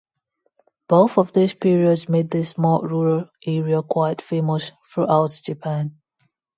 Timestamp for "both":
0.87-1.19